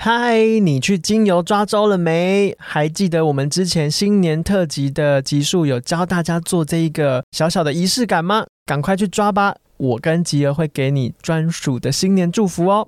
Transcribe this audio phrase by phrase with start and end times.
[0.00, 2.54] 嗨，你去精油抓周了没？
[2.56, 8.46] 还记得我们之前新年特辑的集数有教大家做这一个小小的仪式感吗？
[8.64, 9.56] 赶快去抓吧！
[9.76, 12.86] 我跟吉儿会给你专属的新年祝福哦。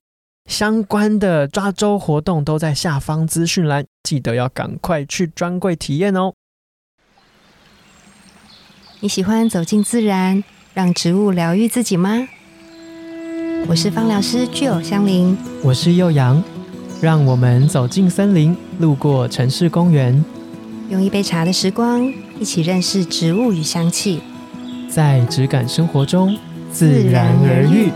[0.48, 6.34] 相关的抓周活动都在下方资讯栏，记得要赶快去专柜体验哦。
[9.00, 12.28] 你喜欢走进自然，让植物疗愈自己吗？
[13.66, 16.40] 我是芳疗师具有香林，我是幼阳，
[17.00, 20.22] 让我们走进森林，路过城市公园，
[20.90, 24.20] 用一杯茶的时光，一起认识植物与香气，
[24.86, 26.36] 在质感生活中
[26.70, 27.90] 自然而愈。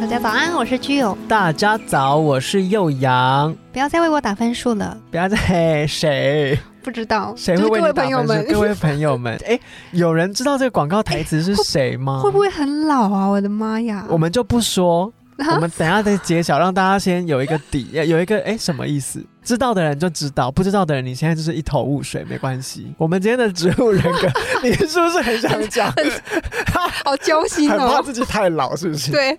[0.00, 1.16] 大家早安，我是居友。
[1.28, 3.54] 大家早，我是幼阳。
[3.70, 5.36] 不要再为我打分数了，不要再
[5.86, 9.60] 谁不知道谁会为你打就是各位朋友们，分数各位朋友们， 哎，
[9.92, 12.20] 有人知道这个广告台词是谁吗？
[12.22, 13.26] 会不会很老啊？
[13.26, 14.06] 我的妈呀！
[14.08, 19.24] 我们就不说，我们 等一下再揭晓，让大家先有一个底， 有一个哎什么意思？
[19.42, 22.94] 知道的人就知道，不知道的人你现在就是一头雾水，没关系。
[22.96, 24.28] 我们今天的植物人格，
[24.62, 25.92] 你是不是很想讲？
[27.04, 28.02] 好揪心很怕哦。
[28.02, 29.12] 自己太老，是不是？。
[29.12, 29.38] 对，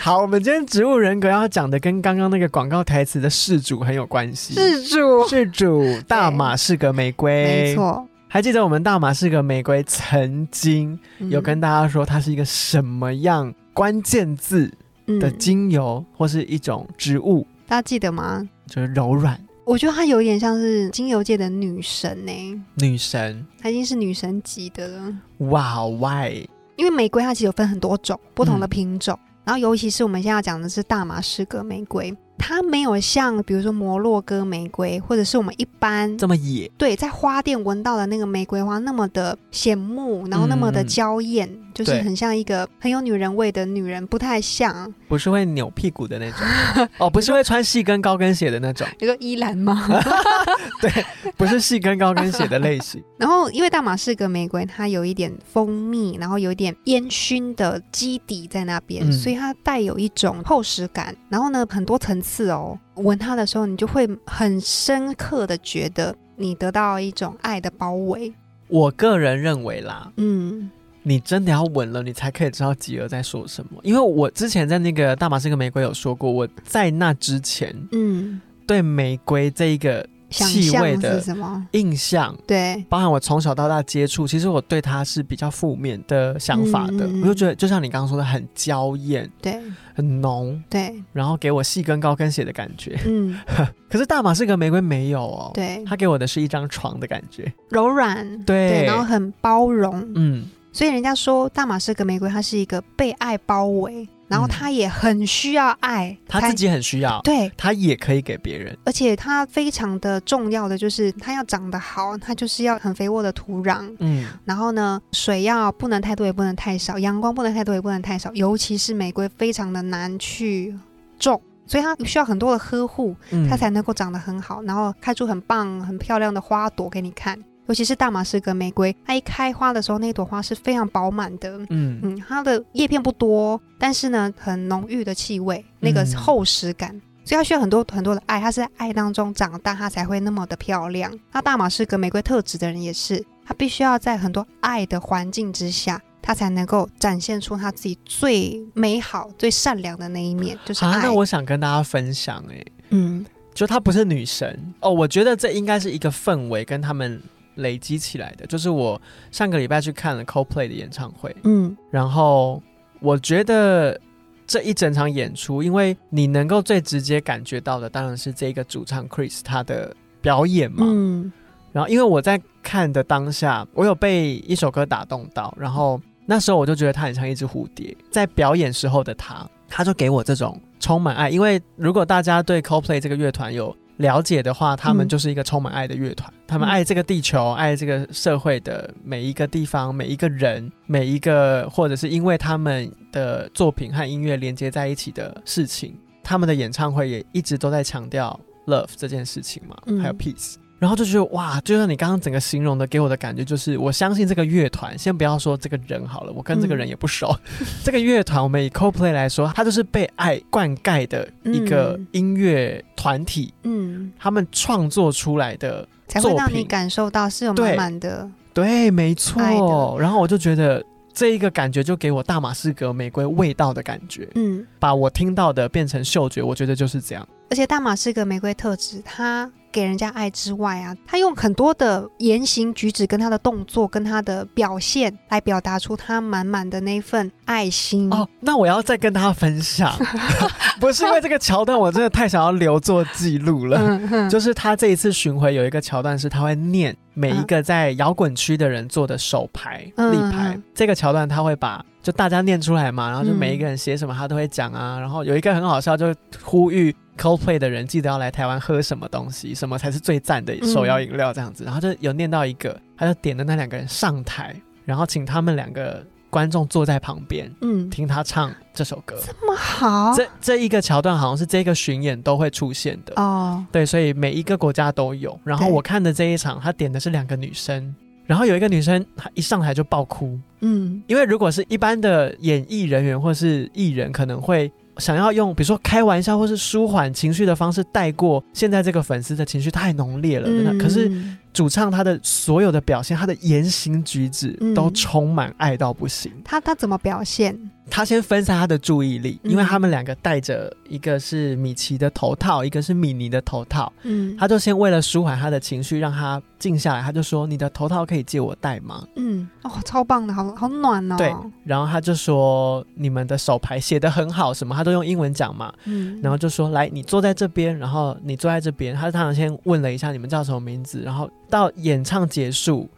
[0.00, 4.54] 好，我们今天植物人格要讲的跟刚刚那个广告台词的事主很有关系。
[4.54, 7.74] 事主，事主大马士革玫瑰，没。
[7.74, 14.72] 错，还记得我们大马士革玫瑰曾经有跟大家说，它是一个什么样关键字嗯
[15.18, 18.48] 的精油，或是一种植物，大家记得吗？
[18.66, 23.46] 就是柔软我觉得她有点像是精油界的女神呢、女神。
[23.60, 25.16] 她已经是女神级的了。
[25.38, 26.44] 哇，why？
[26.76, 32.12] 因为玫瑰它其实有分很多种不同的嗯品种，然后尤其是我们现在要讲的是大马士革玫瑰，
[32.44, 44.92] 它没有像比如说摩洛哥玫瑰，或者是我们一般这么野，对在花店闻到的那个玫瑰花那么的显目，然后那么的嗯娇艳，就是很像一个很有女人味的女人，不太像。
[45.06, 49.86] 不是会扭屁股的那种 哦，不是会穿细跟高跟鞋的那种， 你说依兰吗？
[50.80, 50.90] 对
[51.36, 53.00] 不是细跟高跟鞋的类型。
[53.18, 61.14] 然后因为大马士革玫瑰它有一点蜂蜜，然后有一点烟熏的基底在那边，嗯所以它带有一种厚实感。
[61.28, 68.32] 然后呢，很多层次哦，闻它的时候，你就会很深刻的觉得你得到一种爱的包围。
[68.68, 70.70] 我个人认为啦，嗯
[71.02, 73.80] 你真的要闻了，你才可以知道吉儿在说什么。
[73.82, 81.66] 因为我之前在那个大马士革玫瑰有说过，我在那之前嗯，对玫瑰这一个想气味的是什么？
[81.72, 87.08] 印象，对，包含我从小到大接触，其实我对它是比较负面的想法的。
[87.22, 89.60] 我就觉得，就像你刚刚说的，很娇艳、对。
[89.94, 92.98] 很浓，对，然后给我细跟高跟鞋的感觉。
[93.04, 93.38] 嗯，
[93.90, 97.52] 可是大马士革玫瑰没有哦，对，它给我的是一张床的感觉。
[97.68, 107.52] 柔软，对然后很包容，嗯，所以人家说大马士革玫瑰它是一个被爱包围，然后他也很需要爱，才它自己很需要，对。
[107.56, 108.76] 他也可以给别人。
[108.84, 120.74] 而且他非常的重要的就是他要长得好，他就是要很肥沃的土壤，嗯，然后呢，水要不能太多也不能太少，阳光不能太多也不能太少，尤其是玫瑰非常的难去
[121.18, 127.38] 种，所以它需要很多的呵护，嗯它才能够长得很好，然后开出很棒、很漂亮的花朵给你看。
[127.66, 131.58] 尤其是大马士革玫瑰，它一开花的时候，那朵花是非常饱满的。
[131.70, 136.90] 嗯嗯，它的叶片不多，但是呢，很浓郁的气味，那个嗯厚实感，
[137.24, 141.12] 所以它需要很多很多的爱，它是在爱当中长大，它才会那么的漂亮。
[141.32, 153.24] 那大马士革玫瑰特质的人也是，他必须要在很多爱的环境之下，他才能够展现出他自己最美好、最善良的那一面， 就是啊，那我想跟大家分享、哎，嗯
[153.54, 157.22] 就她不是女神哦，我觉得这应该是一个氛围跟他们
[157.56, 158.46] 累积起来的。
[158.46, 162.62] 就是我上个礼拜去看了 Coldplay 的演唱会，嗯然后
[163.00, 164.00] 我觉得
[164.46, 170.84] 这一整场演出，因为你能够最直接感觉到的，当然是这个主唱 Chris 他的表演嘛。
[170.86, 171.32] 嗯
[171.72, 181.30] 然后因为我在看的当下，我有被一首歌打动到，然后那时候我就觉得他很像一只蝴蝶，在表演时候的他，他就给我这种充满爱。
[181.30, 195.96] 因为如果大家对 Coldplay 这个乐团有了解的话，他们嗯就是一个充满爱的乐团，他们嗯爱这个地球，爱这个社会的每一个地方、每一个人、每一个，或者是因为他们的作品和音乐连接在一起的事情。
[196.22, 200.54] 他们的演唱会也一直都在强调 love 这件事情嘛，嗯还有 peace。
[200.82, 207.32] 然后就觉得哇，就像你刚刚整个形容的，给我的感觉就是，我相信这个乐团，先不要说这个人好了，我跟这个人也不熟。
[207.84, 218.28] 这个乐团，我们以 Coldplay 来说，它就是被爱灌溉的一个嗯音乐团体，嗯，他们创作出来的，才会让你感受到是有对满满的。
[218.52, 219.94] 对，没爱错。
[219.96, 220.84] 的然后我就觉得
[221.14, 227.24] 这一个感觉就给我大马士革玫瑰味道的感觉，嗯，把我听到的变成嗅觉，我觉得就是这样。
[227.50, 238.12] 而且大马士革玫瑰特质，它给人家爱之外啊，他用很多的言行举止、跟他的动作、跟他的表现来表达出他满满的那份爱心。
[238.12, 239.94] 哦，那我要再跟大家分享，
[240.80, 244.28] 不是因为这个桥段，我真的太想要留作记录了。
[244.30, 250.62] 就是他这一次巡回有一个桥段是他会念每一个在摇滚区的人做的手牌、嗯立牌嗯。
[250.74, 254.98] 这个桥段他会把就大家念出来嘛，然后就嗯每一个人写什么他都会讲啊。
[254.98, 261.62] 然后有一个很好笑，就呼吁 Coldplay 的人记得要来台湾喝什么东西，什么才是最赞的手摇饮料这样子。
[261.64, 269.14] 然后就有念到一个，他就点的那两个人上台，然后请他们两个观众坐在旁边嗯，听他唱这首歌。
[269.22, 273.12] 这么好这这一个桥段好像是这个巡演都会出现的。
[273.16, 275.38] 哦，对，所以每一个国家都有。
[275.44, 277.94] 然后我看的这一场，他点的是两个女生，
[278.24, 284.72] 然后有一个女生她一上台就爆哭，嗯因为如果是一般的演艺人员或是艺人，可能会。
[284.98, 296.32] 想要用比如说开玩笑或是舒缓情绪的方式带过现在这个粉丝的情绪太浓烈了，那可是嗯主唱他的所有的表现，他的言行举止嗯都充满爱到不行。
[296.44, 297.58] 他他怎么表现？
[297.94, 309.06] 他先分散他的注意力，因为嗯他们两个戴着一个是米奇的头套，一个是米妮的头套，嗯，他就先为了舒缓他的情绪，让他静下来，他就说：“你的头套可以借我戴吗？
[309.16, 309.46] 嗯。
[309.62, 311.16] 哦，超棒的，好好暖哦。
[311.18, 314.74] 对，然后他就说：“你们的手牌写的很好，什么？
[314.74, 322.88] 他都用英文讲嘛。”嗯，然后就说：“来，你坐在这边，然后你坐在这边。”他当然先问了一下你们叫什么名字，然后到演唱结束，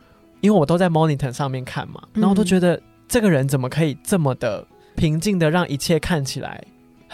[0.40, 4.64] 因为我都在 monitor 上面看嘛，然后我都嗯觉得这个人怎么可以这么的
[4.96, 6.62] 平静的让一切看起来。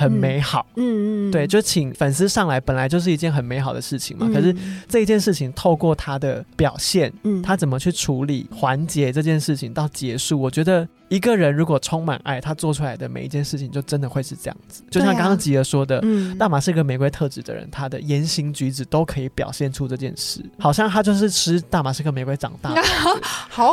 [0.01, 0.67] 很美好？
[0.77, 4.29] 嗯嗯，对，就请粉丝上来，本来就是一件很美好的事情嘛。
[4.33, 14.83] 可是嗯这一件事情透过他的表现，嗯他怎么去处理缓解这件事情到结束，我觉得一个人如果充满爱，他做出来的每一件事情就真的会是这样子。
[14.91, 16.01] 就像刚刚吉儿说的。
[16.03, 22.83] 嗯大马是个玫瑰特质的人，他的言行举止都可以表现出这件事，好像他就是吃大马是个玫瑰长大的，
[23.23, 23.73] 好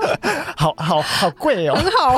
[0.56, 1.74] 好好好贵哦！
[1.74, 2.16] 很好。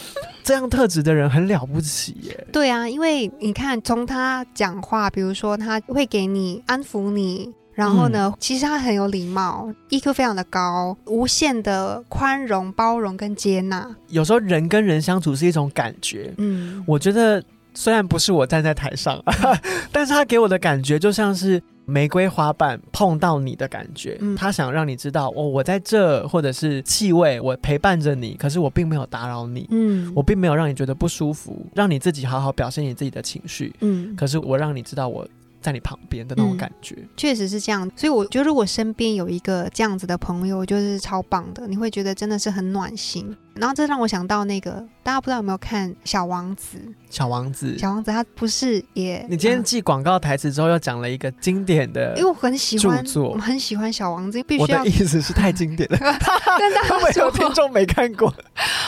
[0.42, 2.46] 这样特质的人很了不起耶。
[2.52, 13.88] 对啊，因为你看，从他讲话，比如说他会给你安抚你，然后呢，嗯其实他很有礼貌，EQ 非常的高，无限的宽容、包容跟接纳。
[14.08, 17.42] 有时候人跟人相处是一种感觉，嗯我觉得
[17.74, 19.22] 虽然不是我站在台上，
[19.92, 24.16] 但是他给我的感觉就像是玫瑰花瓣碰到你的感觉。
[24.20, 33.74] 嗯他想让你知道，哦，我在这，或者是气味，我陪伴着你，可是我并没有打扰你，嗯我并没有让你觉得不舒服，让你自己好好表现你自己的情绪。
[33.80, 35.26] 嗯，可是我让你知道我
[35.60, 36.96] 在你旁边的那种嗯感觉。
[37.16, 37.90] 确实是这样。
[37.96, 43.36] 所以我觉得，如果身边有一个这样子的朋友，就是超棒的，你会觉得真的是很暖心。
[43.54, 46.78] 然后这让我想到那个，大家不知道有没有看《小王子》？
[47.10, 55.98] 小王子，小王子他不是也你今天呃记广告台词之后，又讲了一个经典的因为我很喜欢，我很喜欢小王子，必须要我的意思是太经典了，
[56.58, 58.32] 跟大家 说，有听众没看过。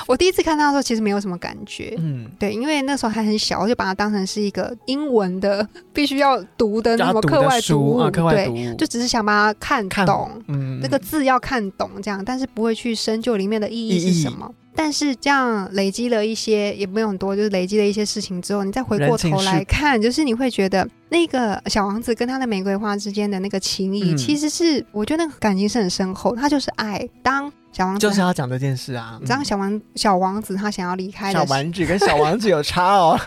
[0.07, 1.95] 我第一次看到的时候，其实没有什么感觉。
[1.99, 10.81] 嗯，对，因为那时候还很小，我就把它当成是一个英文的 必须要读的什么课外读物，对，就只是想把它看看懂，嗯。
[10.81, 14.53] 那个字要看懂这样，但是不会去深究里面的意义是什么。
[14.75, 27.07] 但是这样累积了一些，也没有很多，就是累积了一些事情之后，你再回过头来看，就是你会觉得那个小王子跟他的玫瑰花之间的那个情谊，嗯其实是我觉得那个感情是很深厚，他就是爱。
[27.23, 29.19] 当小王子就是要讲这件事啊。
[29.27, 33.19] 当小王小王子他想要离开小丸子跟小王子有差哦，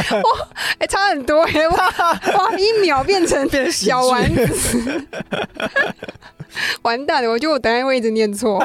[0.78, 1.76] 哎、差很多哎、哇
[2.38, 5.06] 哇，一秒变成变喜剧小丸子，
[6.82, 7.30] 完蛋了！
[7.30, 8.62] 我觉得我等下会一直念错。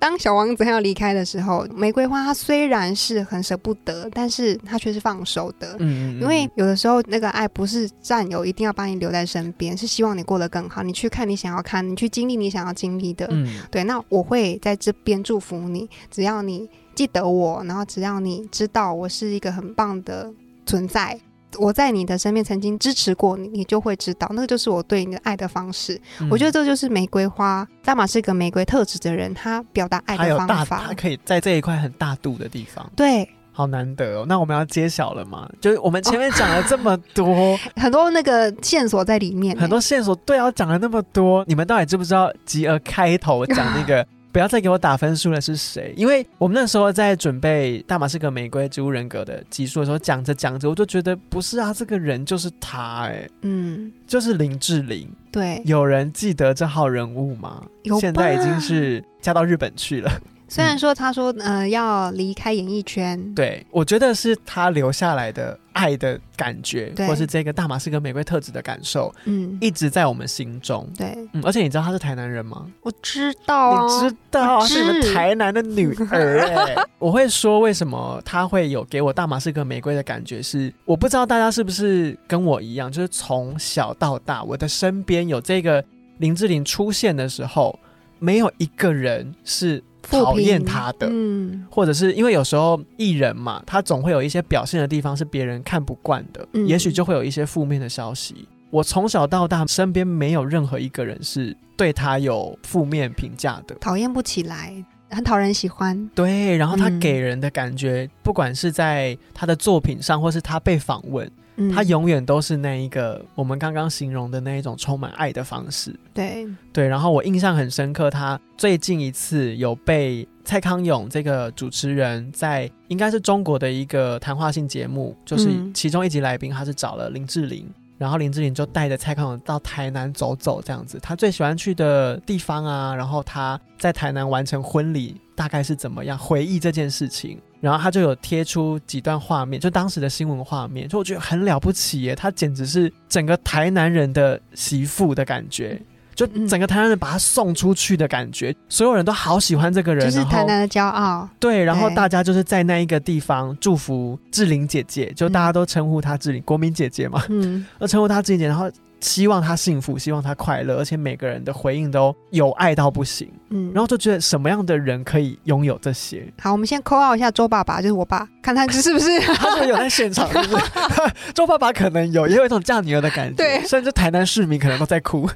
[0.00, 5.76] 当小王子他要离开的时候，玫瑰花它虽然是很舍不得，但是它却是放手的。
[5.78, 10.82] 嗯，嗯因为有的时候那个爱不是占有，一定要把你留在身边，是希望你过得更好。
[10.82, 13.28] 你去看你想要看，你去经历你想要经历的。
[13.30, 20.32] 嗯对，那我会在这边祝福你，只要你记得我，然后只要你知道我是一个很棒的
[20.64, 21.20] 存在，
[21.58, 26.00] 我在你的身边曾经支持过你，你就会知道，那个就是我对你的爱的方式。
[26.20, 30.94] 嗯我觉得这就是玫瑰花，大马是个玫瑰特质的人，他表达爱的方法他。
[30.94, 34.26] 可以在这一块很大度的地方，对，好难得哦。
[34.28, 35.48] 那我们要揭晓了吗？
[35.60, 44.06] 就是我们前面讲了这么多， 很多那个线索在里面、很多线索，对啊，讲了那么多，你们到底知不知道吉儿开头讲那个？
[44.32, 45.92] 不要再给我打分数了，是谁？
[45.96, 55.08] 因为我们那时候在准备《大马士革玫瑰植物人格》的集数的时候，讲着讲着，我就觉得不是啊，这个人就是他、哎，嗯，就是林志玲。
[55.32, 57.62] 对，有人记得这号人物吗？
[58.00, 60.10] 现在已经是嫁到日本去了。
[60.48, 70.88] 虽然说他说呃要离开演艺圈，对，我觉得是他留下来的爱的感觉，或是这个大马士革玫瑰特质的感受，嗯，一直在我们心中。
[70.96, 72.66] 对，嗯，而且你知道他是台南人吗？
[72.82, 85.84] 我知道啊，你知道是你们台南的女儿哎、 我会说为什么他会有给我大马士革玫瑰的感觉是，我不知道大家是不是跟我一样，就是从小到大，我的身边有这个
[86.18, 87.78] 林志玲出现的时候，
[88.18, 91.08] 没有一个人是负讨厌他的。
[91.10, 98.48] 嗯或者是因为有时候艺人嘛，他总会有一些表现的地方是别人看不惯的，嗯也许就会有一些负面的消息。
[98.70, 104.72] 我从小到大身边没有任何一个人是对他有负面评价的，讨厌不起来，
[105.10, 106.56] 很讨人喜欢，对。
[106.56, 111.28] 然后他嗯给人的感觉，不管是在他的作品上，或是他被访问，
[111.60, 115.94] 嗯，他永远都是那一个我们刚刚形容的那一种充满爱的方式。
[116.14, 125.70] 对，对，然后我印象很深刻，他最近一次有被蔡康永这个主持人在应该是中国的一个谈话性节目，就是嗯。
[125.74, 127.68] 其中一集来宾他是找了林志玲，
[128.00, 137.38] 然后林志玲就带着蔡康永到台南走走，这样子，他最喜欢去的地方啊，然后他在台南完成婚礼大概是怎么样回忆这件事情。
[137.60, 145.78] 然后他就有贴出几段画面，就当时的新闻画面，就我觉得很了不起耶，他简直是整个台南人的媳妇的感觉，
[146.26, 146.46] 就嗯。
[146.50, 158.68] 整个台南人把他送出去的感觉，所有人都好喜欢这个人，就是台南的骄傲，对，然后大家就是在那一个地方祝福志玲姐姐，就大家都称呼她志玲国民姐姐嘛，嗯，都称呼她志玲姐，然后
[159.00, 166.26] 希望她幸福，希望她快乐，而且每个人的回应都有爱到不行，嗯，然后就觉得什么样的人可以拥有这些？
[166.42, 169.20] 好，我们先扣号一下周爸爸，就是我爸，看他是不是？
[169.20, 170.64] 他就有在现场，是不是？
[171.32, 173.66] 周爸爸可能有，也有一种嫁女儿的感觉，对。
[173.68, 175.28] 甚至台南市民可能都在哭。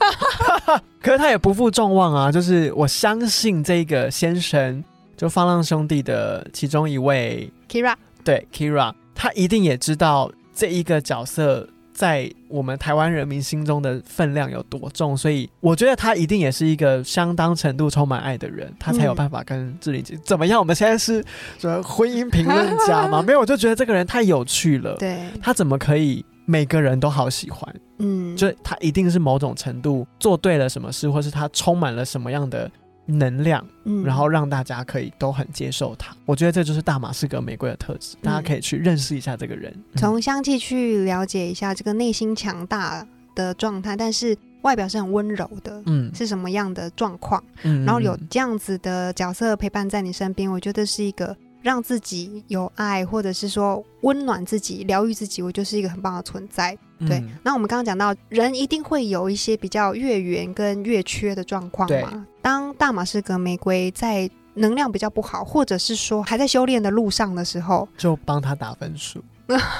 [1.02, 4.83] 可是他也不负众望啊，就是我相信这个先生，
[5.16, 7.94] 就放浪兄弟的其中一位，Kira，
[8.25, 11.68] 对 Kira，他一定也知道这一个角色。
[11.94, 20.59] 在我们台湾人民心中的分量有多重，所以我觉得他一定也是一个相当程度充满爱的人，他才有嗯办法跟志玲姐、怎么样？
[20.59, 21.25] 我们现在是
[21.56, 23.23] 什么婚姻评论家吗？
[23.25, 24.97] 没有，我就觉得这个人太有趣了。
[24.97, 27.75] 对，他怎么可以每个人都好喜欢？
[27.99, 32.71] 嗯，就他一定是某种程度做对了什么事，或是他充满了什么样的
[33.07, 36.15] 能量，嗯然后让大家可以都很接受他。
[36.27, 39.73] 我觉得这就是大马士革玫瑰的特质，大家可以去认识一下这个人。
[39.93, 47.43] 嗯从香气去了解一下这个内心强大的状态，但是外表是很温柔的，嗯是什么样的状况？
[47.63, 56.76] 嗯然后有这样子的角色陪伴在你身边，我觉得是一个让自己有爱，或者是说温暖自己、疗愈自己，我就是一个很棒的存在。
[56.99, 62.26] 对，嗯那我们刚刚讲到，人一定会有一些比较月圆跟月缺的状况嘛。
[62.42, 69.25] 当大马士革玫瑰在能量比较不好，或者是说还在修炼的路上的时候，就帮他打分数，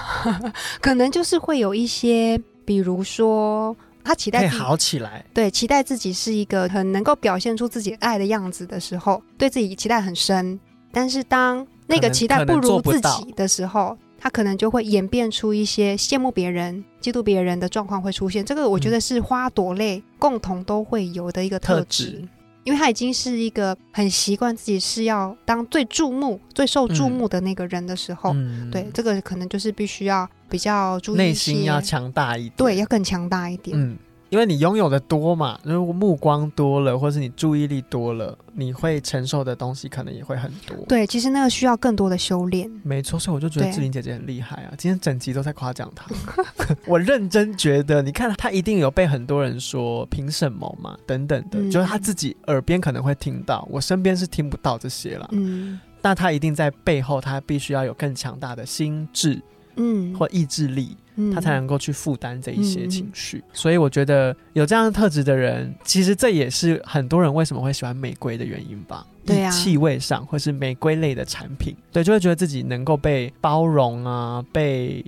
[0.81, 5.23] 可能就是会有一些，比如说他期待自己好起来。
[5.35, 10.59] 对，期待自己是一个很能够表现出自己爱的样子的时候，对自己期待很深。
[10.95, 18.43] 但是当那个期待不如自己的时候，他可能就会演变出一些羡慕别人、嫉妒别人的状况会出现。
[18.43, 22.05] 这个我觉得是花朵类共同都会有的一个特特质。
[22.13, 22.29] 质
[22.65, 32.53] 因为他已经是一个很习惯自己是要当最注目、最受注目的那个人的时候，嗯对这个可能就是必须要比较注意内心要强大一点。
[32.57, 33.79] 对，要更强大一点。
[33.79, 33.99] 嗯，
[34.31, 40.77] 因为你拥有的多嘛，如果目光多了，或是你注意力多了，你会承受的东西可能也会很多。
[40.89, 42.69] 对，其实那个需要更多的修炼。
[42.83, 44.75] 没错，所以我就觉得志玲姐姐很厉害啊！
[44.77, 46.07] 今天整集都在夸奖她，
[46.87, 55.29] 我认真觉得，你看她一定有被很多人说凭什么嘛，等等的，嗯就是她自己耳边可能会听到，我身边是听不到这些了。
[55.33, 59.41] 嗯但她一定在背后，她必须要有更强大的心智
[59.77, 63.43] 嗯，或意志力，嗯她才能够去负担这一些嗯情绪。
[63.53, 69.07] 所以我觉得有这样的特质的人，其实这也是很多人为什么会喜欢玫瑰的原因吧。
[69.27, 75.03] 对啊气味上或是玫瑰类的产品，对，就会觉得自己能够被包容啊，被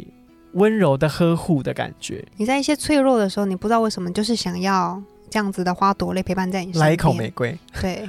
[0.53, 2.25] 温柔的呵护的感觉。
[2.39, 4.99] 你在一些脆弱的时候，你不知道为什么，就是想要
[5.29, 6.87] 这样子的花朵类陪伴在你身边。
[6.87, 8.09] 来一口玫瑰，对，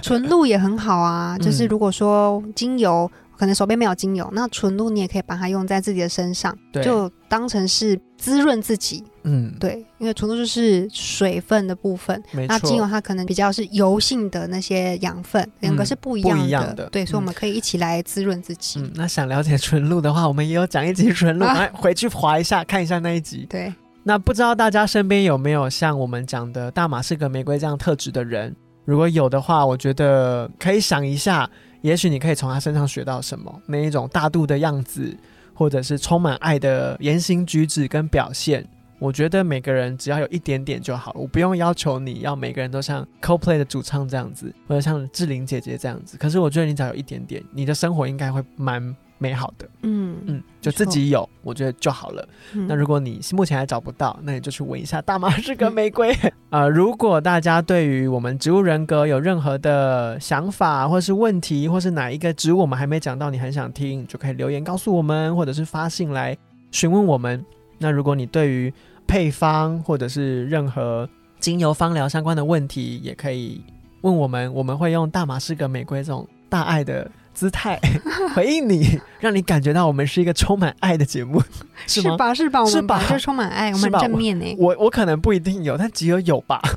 [0.00, 1.36] 纯露也很好啊。
[1.42, 3.10] 就是嗯如果说精油，
[3.42, 9.02] 可能手边没有精油，那纯露你也可以把它用在自己的身上，对就当成是滋润自己。
[9.24, 12.86] 嗯，对，因为纯露就是水分的部分，那精油。
[12.86, 16.46] 它可能比较是油性的那些养分，两个嗯是不一样的。
[16.46, 18.78] 一样的对，所以我嗯们可以一起来滋润自己。
[18.78, 23.44] 嗯，那想了解纯露的话，我们也有讲一集纯露，啊 来回去划一下，看一下那一集。
[23.50, 28.54] 对，那不知道大家身边有没有像我们讲的大马士革玫瑰这样特质的人？
[28.84, 31.50] 如果有的话，我觉得可以想一下，
[31.82, 35.14] 也许你可以从他身上学到什么，那一种大度的样子，
[35.52, 38.66] 或者是充满爱的言行举止跟表现。
[38.98, 46.16] 我觉得每个人只要有一点点就好了，我不用要求你要每个人都像 CoPlay 的主唱这样子，或者像志玲姐姐这样子。
[46.16, 49.68] 可是我觉得你只要有一点点，你的生活应该会蛮美好的。
[49.82, 52.28] 嗯嗯，就自己有，我觉得就好了。
[52.54, 56.12] 嗯那如果你目前还找不到，那你就去闻一下大马士革玫瑰。
[56.50, 66.36] 啊、 如果大家对于我们植物人格有任何的想法，或是问题，或是哪一个植物我们还没讲到，你很想听，就可以留言告诉我们，或者是发信来
[66.72, 67.44] 询问我们。
[67.78, 68.72] 那如果你对于
[69.06, 71.08] 配方或者是任何
[71.40, 73.60] 精油芳疗相关的问题，也可以
[74.02, 77.78] 问我们，我们会用大马士革玫瑰这种大爱的姿态
[78.34, 81.42] 回应你，让你感觉到我们是一个充满爱的节目，
[81.86, 82.16] 是吗？
[82.16, 82.32] 吧？
[82.34, 82.60] 是吧？
[82.62, 84.54] 我是吧就充满爱，我们是正面呢。
[84.58, 86.60] 我我可能不一定有，但只有有吧。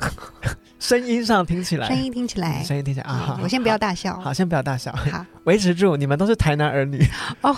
[0.78, 4.20] 声音上听起来，声音听起来，声音听起来啊，好嗯我先不要大笑。
[4.20, 7.04] 好，先不要大笑，好维持住，你们都是台南儿女。
[7.42, 7.56] 哦，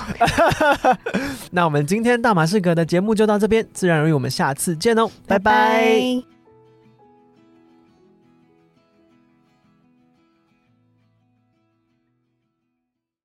[1.52, 6.37] 那我们今天大马士革的节目就到这边，自然而然我们下次见哦，拜拜拜